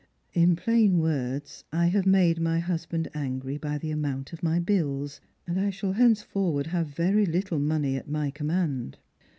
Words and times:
In 0.33 0.55
plain 0.55 0.97
words, 0.97 1.63
I 1.71 1.85
have 1.89 2.07
made 2.07 2.39
my 2.39 2.57
husband 2.57 3.07
angry 3.13 3.59
by 3.59 3.77
the 3.77 3.91
amount 3.91 4.33
of 4.33 4.41
my 4.41 4.57
bills, 4.59 5.21
and 5.45 5.59
I 5.59 5.69
shall 5.69 5.93
henceforward 5.93 6.65
have 6.65 6.87
very 6.87 7.27
httle 7.27 7.61
money 7.61 7.97
at 7.97 8.09
my 8.09 8.31
command." 8.31 8.97